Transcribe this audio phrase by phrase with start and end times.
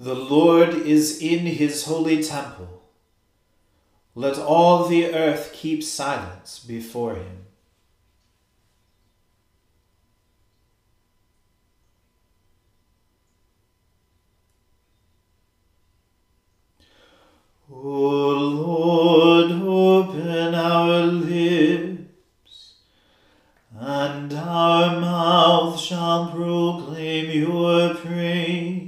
[0.00, 2.84] The Lord is in his holy temple.
[4.14, 7.46] Let all the earth keep silence before him.
[17.70, 22.74] O Lord, open our lips,
[23.76, 28.87] and our mouth shall proclaim your praise.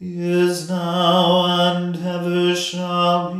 [0.00, 3.39] is now, and ever shall be,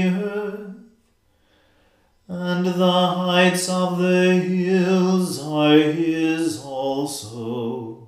[2.33, 8.07] and the heights of the hills are his also.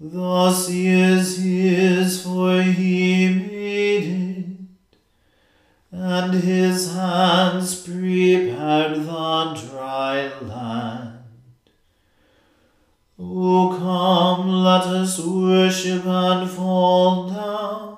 [0.00, 4.56] Thus is his, for he made it,
[5.92, 11.18] and his hands prepared the dry land.
[13.20, 17.97] O come, let us worship and fall down,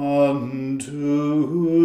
[0.00, 1.77] Unto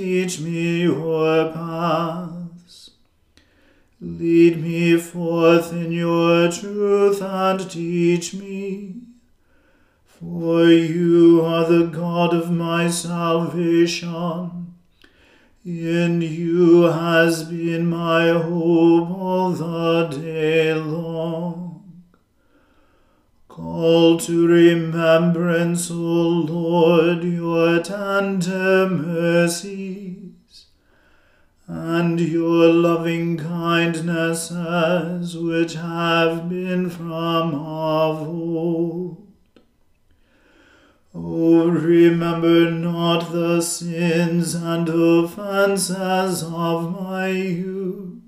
[0.00, 2.92] teach me your paths.
[4.00, 8.94] Lead me forth in your truth and teach me.
[10.06, 14.72] For you are the God of my salvation.
[15.66, 22.04] In you has been my hope all the day long.
[23.48, 29.89] Call to remembrance, O Lord, your tender mercies
[31.72, 34.56] and your loving kindnesses
[35.38, 39.24] which have been from of old.
[41.14, 48.18] Oh, remember not the sins and offences of my youth,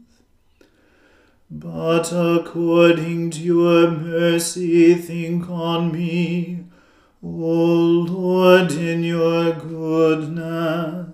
[1.51, 6.67] but according to your mercy think on me,
[7.25, 11.12] O Lord, in your goodness.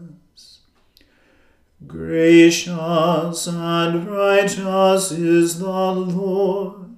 [1.88, 6.88] Gracious and righteous is the Lord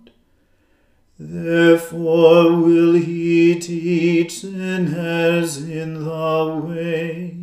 [1.22, 7.36] Therefore will he teach sinners in the way.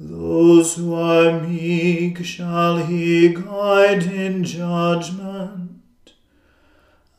[0.00, 5.82] Those who are meek shall he guide in judgment,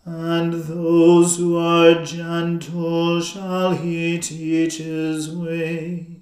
[0.03, 6.14] and those who are gentle shall he teach his way.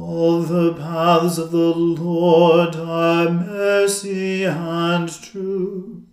[0.00, 6.04] All the paths of the Lord are mercy and truth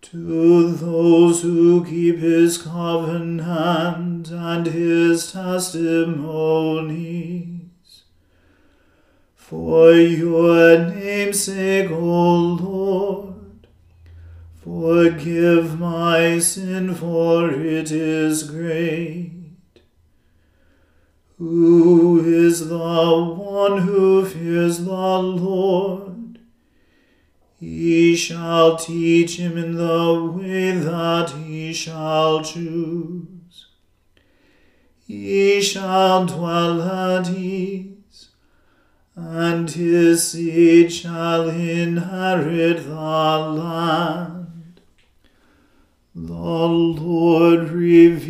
[0.00, 6.04] to those who keep his covenant and his testimonies.
[9.34, 13.66] For your name's sake, O Lord,
[14.62, 19.33] forgive my sin, for it is great.
[21.44, 26.38] Who is the one who fears the Lord?
[27.60, 33.66] He shall teach him in the way that he shall choose.
[35.06, 38.30] He shall dwell at ease,
[39.14, 44.80] and his seed shall inherit the land.
[46.14, 48.23] The Lord reveals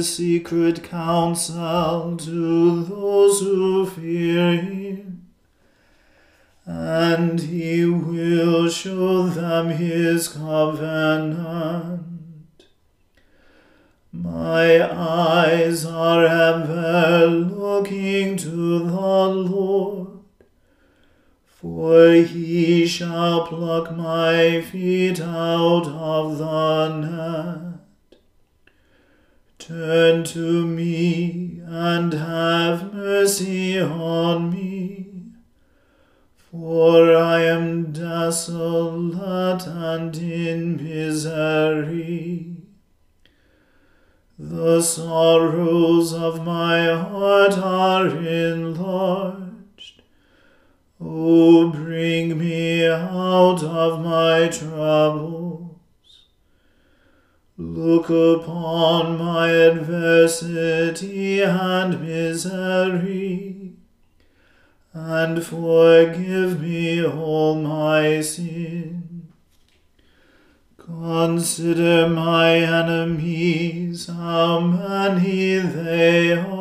[0.00, 5.26] his secret counsel to those who fear him
[6.64, 10.28] and he will show them his.
[46.80, 50.02] My heart are enlarged.
[51.00, 56.26] O bring me out of my troubles.
[57.58, 63.74] Look upon my adversity and misery
[64.94, 69.10] and forgive me all my sin.
[70.98, 76.59] Consider my enemies, how many they are,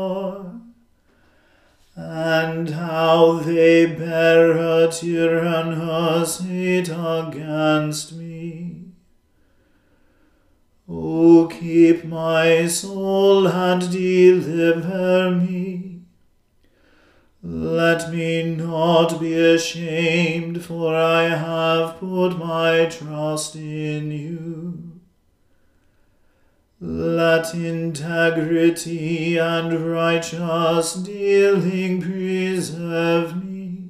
[2.02, 8.86] and how they bear a tyrannous hate against me.
[10.88, 15.90] O keep my soul and deliver me
[17.42, 24.89] let me not be ashamed, for I have put my trust in you.
[26.82, 33.90] Let integrity and righteous dealing preserve me,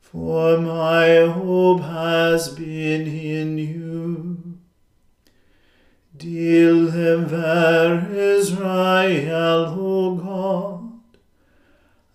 [0.00, 4.58] for my hope has been in you.
[6.16, 10.84] Deliver Israel, O God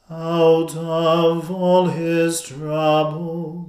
[0.10, 3.69] out of all his troubles.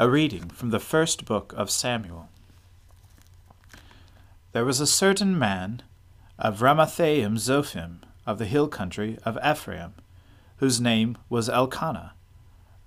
[0.00, 2.28] A reading from the first book of Samuel.
[4.52, 5.82] There was a certain man
[6.38, 9.94] of Ramathaim Zophim of the hill country of Ephraim,
[10.58, 12.12] whose name was Elkanah,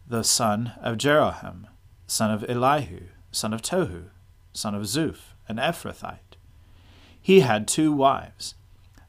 [0.07, 1.65] the son of Jeroham,
[2.07, 4.05] son of Elihu, son of Tohu,
[4.53, 6.37] son of Zuph, an Ephrathite.
[7.21, 8.55] He had two wives.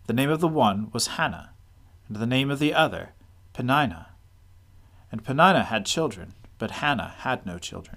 [0.08, 1.50] The name of the one was Hannah,
[2.08, 3.10] and the name of the other
[3.52, 4.08] Peninnah.
[5.12, 7.96] And Peninnah had children but Hannah had no children.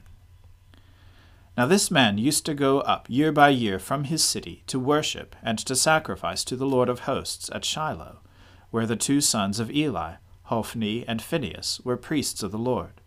[1.55, 5.35] Now this man used to go up year by year from his city to worship
[5.43, 8.21] and to sacrifice to the Lord of hosts at Shiloh,
[8.71, 10.13] where the two sons of Eli,
[10.45, 13.01] Hophni and Phinehas, were priests of the Lord.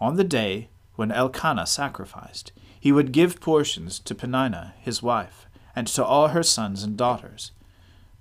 [0.00, 5.86] On the day when Elkanah sacrificed, he would give portions to Peninnah his wife, and
[5.86, 7.52] to all her sons and daughters.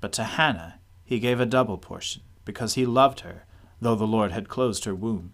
[0.01, 3.45] But to Hannah he gave a double portion, because he loved her,
[3.81, 5.33] though the Lord had closed her womb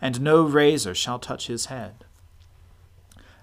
[0.00, 2.04] and no razor shall touch his head.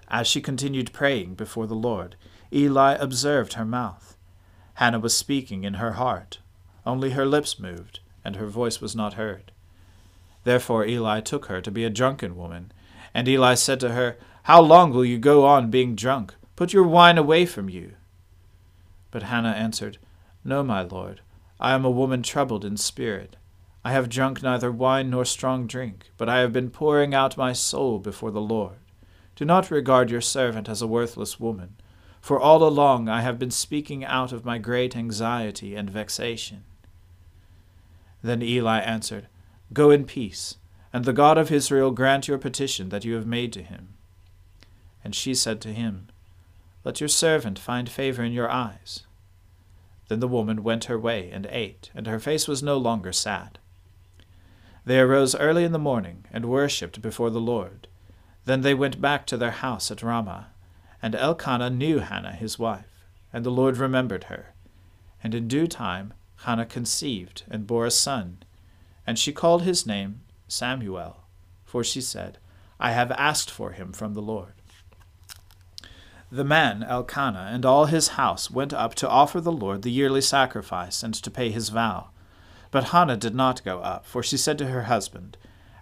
[0.08, 2.16] As she continued praying before the Lord,
[2.52, 4.16] Eli observed her mouth.
[4.74, 6.38] Hannah was speaking in her heart,
[6.86, 9.52] only her lips moved, and her voice was not heard.
[10.44, 12.72] Therefore Eli took her to be a drunken woman,
[13.14, 16.34] and Eli said to her, How long will you go on being drunk?
[16.56, 17.94] Put your wine away from you.
[19.10, 19.98] But Hannah answered,
[20.44, 21.20] No, my lord,
[21.58, 23.36] I am a woman troubled in spirit.
[23.86, 27.52] I have drunk neither wine nor strong drink, but I have been pouring out my
[27.52, 28.78] soul before the Lord.
[29.36, 31.76] Do not regard your servant as a worthless woman,
[32.20, 36.64] for all along I have been speaking out of my great anxiety and vexation.
[38.22, 39.28] Then Eli answered,
[39.74, 40.56] Go in peace,
[40.90, 43.88] and the God of Israel grant your petition that you have made to him.
[45.04, 46.08] And she said to him,
[46.84, 49.02] Let your servant find favor in your eyes.
[50.08, 53.58] Then the woman went her way and ate, and her face was no longer sad.
[54.84, 57.88] They arose early in the morning and worshipped before the Lord.
[58.44, 60.48] Then they went back to their house at Ramah.
[61.00, 64.54] And Elkanah knew Hannah his wife, and the Lord remembered her.
[65.22, 66.14] And in due time
[66.44, 68.38] Hannah conceived and bore a son.
[69.06, 71.24] And she called his name Samuel,
[71.64, 72.38] for she said,
[72.78, 74.52] I have asked for him from the Lord.
[76.30, 80.20] The man Elkanah and all his house went up to offer the Lord the yearly
[80.20, 82.08] sacrifice and to pay his vow.
[82.74, 85.36] But Hannah did not go up, for she said to her husband,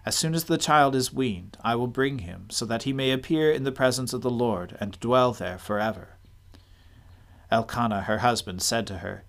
[0.05, 3.09] As soon as the child is weaned, I will bring him, so that he may
[3.09, 6.17] appear in the presence of the Lord, and dwell there forever.
[7.49, 9.23] Elkanah her husband said to her,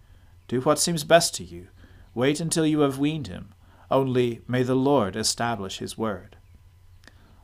[0.46, 1.68] Do what seems best to you.
[2.12, 3.54] Wait until you have weaned him.
[3.90, 6.36] Only may the Lord establish his word.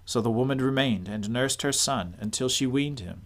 [0.05, 3.23] So the woman remained and nursed her son until she weaned him.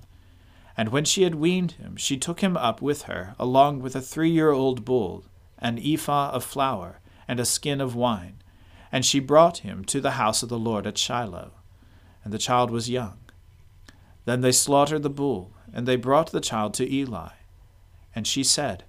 [0.76, 4.00] And when she had weaned him, she took him up with her, along with a
[4.00, 5.24] three year old bull
[5.64, 8.36] an ephah of flour, and a skin of wine.
[8.92, 11.52] And she brought him to the house of the Lord at Shiloh.
[12.22, 13.18] And the child was young.
[14.26, 17.30] Then they slaughtered the bull, and they brought the child to Eli.
[18.14, 18.84] And she said,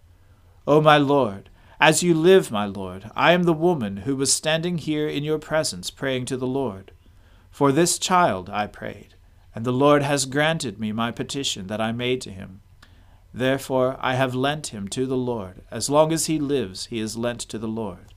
[0.67, 4.77] O my Lord, as you live, my Lord, I am the woman who was standing
[4.77, 6.91] here in your presence praying to the Lord.
[7.51, 9.15] For this child I prayed,
[9.53, 12.61] and the Lord has granted me my petition that I made to him.
[13.35, 15.63] Therefore I have lent him to the Lord.
[15.69, 18.13] As long as he lives, he is lent to the Lord.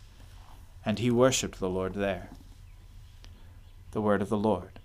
[0.87, 2.31] And he worshipped the Lord there.
[3.91, 4.79] The word of the Lord.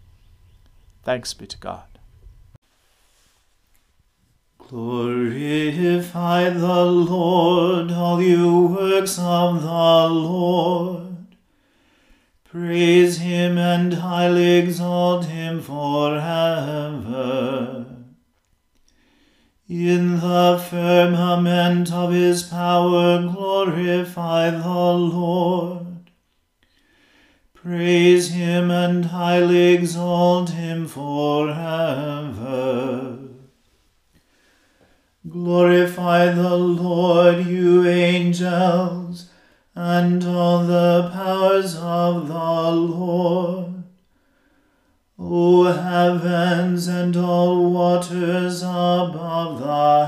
[1.03, 1.83] Thanks be to God.
[4.57, 9.67] Glorify the Lord, all you works of the
[10.09, 11.27] Lord.
[12.43, 16.23] Praise him and highly exalt him forever.
[19.73, 26.11] In the firmament of his power glorify the Lord.
[27.55, 31.57] Praise him and highly exalt him forever.
[35.27, 39.31] Glorify the Lord, you angels,
[39.73, 43.82] and all the powers of the Lord.
[45.25, 50.05] O heavens and all waters above the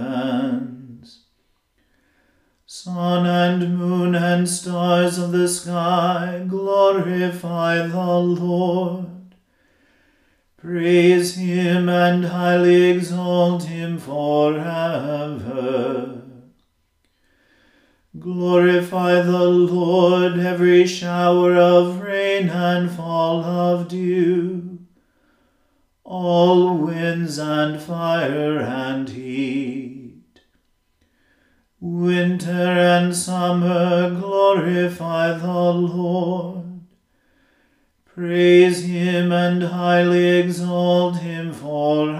[0.00, 1.26] heavens,
[2.66, 9.06] sun and moon and stars of the sky, glorify the Lord.
[10.56, 14.66] Praise him and highly exalt him forever.
[18.18, 24.78] Glorify the Lord, every shower of rain and fall of dew,
[26.04, 30.40] all winds and fire and heat.
[31.80, 36.80] Winter and summer glorify the Lord.
[38.06, 42.16] Praise him and highly exalt him forever.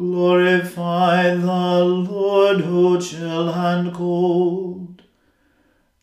[0.00, 5.02] Glorify the Lord, O chill and cold.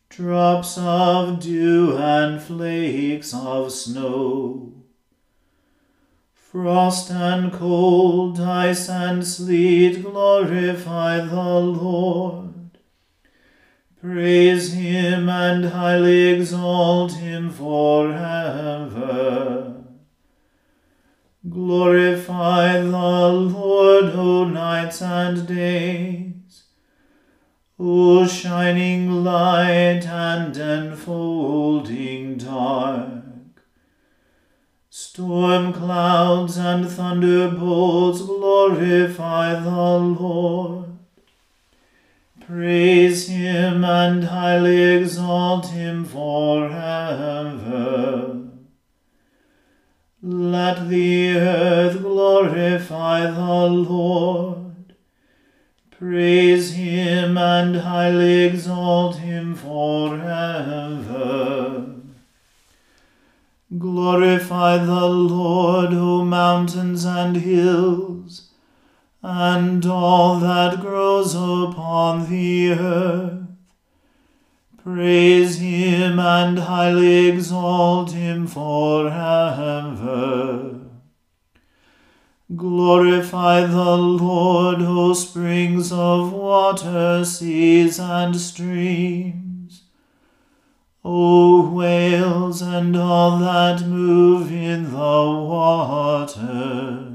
[0.07, 4.71] Drops of dew and flakes of snow.
[6.35, 12.77] Frost and cold, ice and sleet, glorify the Lord.
[13.99, 18.17] Praise him and highly exalt him forever.
[21.49, 26.63] Glorify the Lord, O nights and days,
[27.79, 33.23] O shining light and enfolding dark.
[34.89, 40.85] Storm clouds and thunderbolts glorify the Lord.
[42.41, 46.77] Praise him and highly exalt him forever.
[50.21, 54.95] Let the earth glorify the Lord.
[55.91, 60.25] Praise him and highly exalt him forever.
[63.77, 68.47] Glorify the Lord, O mountains and hills
[69.29, 73.46] and all that grows upon the earth.
[74.87, 79.19] Praise him and highly exalt him forever.
[82.55, 89.83] Glorify the Lord, O springs of water, seas and streams.
[91.03, 94.97] O whales and all that move in the
[95.51, 97.13] water.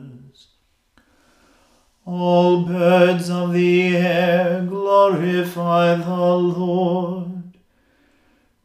[2.04, 7.32] All birds of the air glorify the Lord.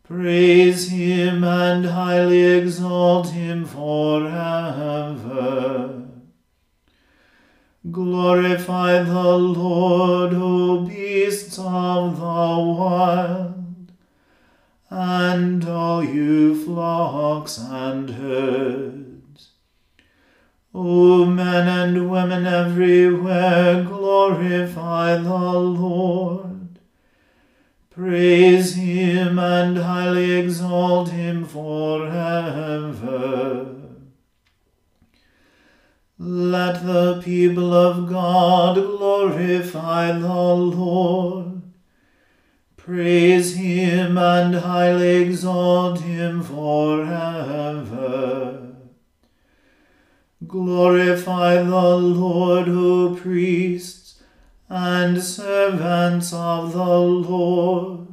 [0.08, 4.38] Praise him and highly exalt him forever.
[7.92, 13.92] Glorify the Lord, O beasts of the wild,
[14.90, 19.50] and all you flocks and herds.
[20.74, 26.57] O men and women everywhere, glorify the Lord.
[27.98, 32.14] Praise him and highly exalt him forever.
[36.20, 41.64] Let the people of God glorify the Lord.
[42.76, 47.88] Praise him and highly exalt him forever.
[50.46, 53.97] Glorify the Lord, O priests
[54.70, 58.08] and servants of the Lord.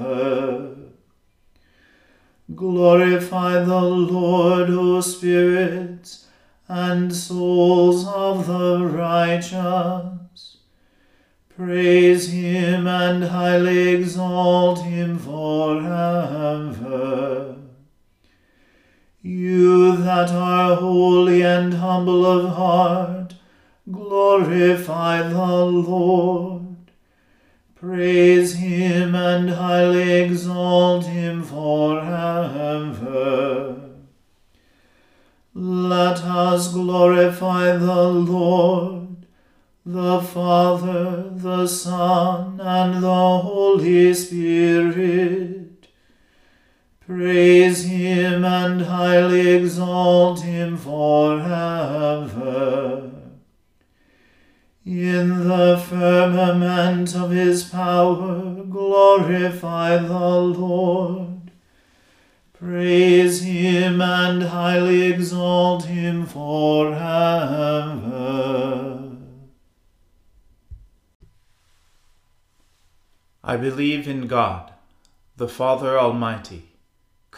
[2.54, 6.26] Glorify the Lord, O spirits
[6.66, 10.56] and souls of the righteous.
[11.48, 15.90] Praise him and highly exalt him forever.
[19.22, 23.34] You that are holy and humble of heart,
[23.90, 26.76] glorify the Lord.
[27.74, 32.00] Praise him and highly exalt him forever.
[35.54, 39.10] Let us glorify the Lord
[39.84, 45.69] the Father, the Son, and the Holy Spirit.
[47.10, 52.30] Praise him and highly exalt him forever.
[54.86, 61.50] In the firmament of his power, glorify the Lord.
[62.52, 67.00] Praise him and highly exalt him forever.
[73.42, 74.72] I believe in God,
[75.36, 76.69] the Father Almighty,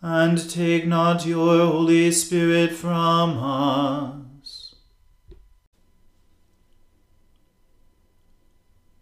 [0.00, 4.74] and take not your Holy Spirit from us.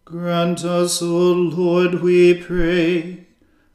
[0.06, 3.26] Grant us, O Lord, we pray,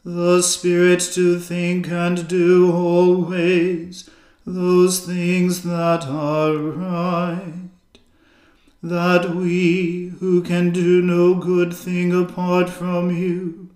[0.04, 4.10] the Spirit to think and do always
[4.46, 7.70] those things that are right,
[8.82, 13.70] that we, who can do no good thing apart from you,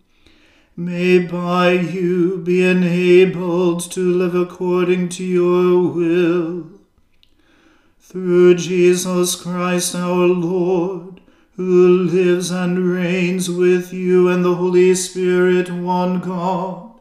[0.78, 6.68] may by you be enabled to live according to your will.
[8.00, 11.22] Through Jesus Christ our Lord,
[11.56, 17.00] who lives and reigns with you and the Holy Spirit, one God,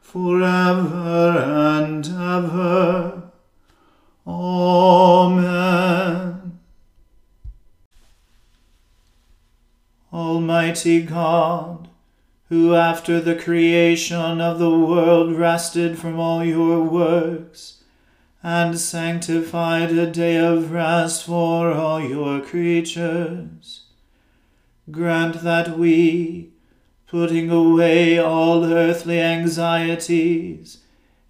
[0.00, 3.30] forever and ever.
[4.26, 5.54] Amen.
[10.12, 11.83] Almighty God,
[12.48, 17.82] who after the creation of the world rested from all your works,
[18.42, 23.84] and sanctified a day of rest for all your creatures
[24.90, 26.50] grant that we,
[27.06, 30.78] putting away all earthly anxieties,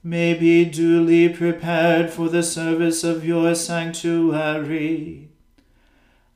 [0.03, 5.29] may be duly prepared for the service of your sanctuary,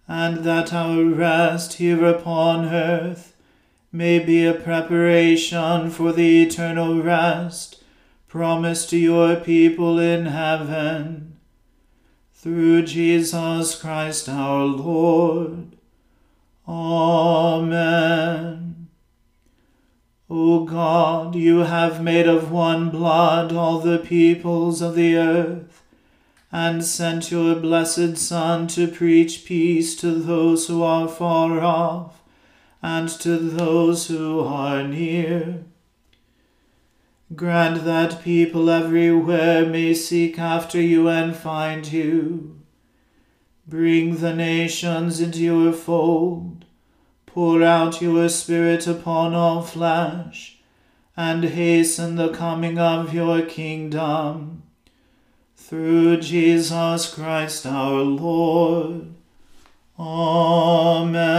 [0.07, 3.35] and that our rest here upon earth
[3.91, 7.83] may be a preparation for the eternal rest
[8.29, 11.39] promised to your people in heaven.
[12.35, 15.77] Through Jesus Christ our Lord.
[16.69, 18.09] Amen.
[20.29, 25.83] O God, you have made of one blood all the peoples of the earth,
[26.53, 32.18] and sent your blessed Son to preach peace to those who are far off
[32.83, 35.65] and to those who are near.
[37.35, 42.59] Grant that people everywhere may seek after you and find you.
[43.67, 46.65] Bring the nations into your fold.
[47.27, 50.59] Pour out your Spirit upon all flesh,
[51.17, 54.63] and hasten the coming of your kingdom.
[55.55, 59.13] Through Jesus Christ our Lord.
[59.99, 61.39] Amen.